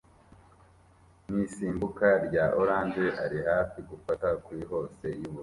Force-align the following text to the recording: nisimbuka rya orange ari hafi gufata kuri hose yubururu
nisimbuka 1.33 2.07
rya 2.25 2.45
orange 2.61 3.05
ari 3.23 3.37
hafi 3.49 3.77
gufata 3.89 4.27
kuri 4.45 4.61
hose 4.71 5.05
yubururu 5.19 5.39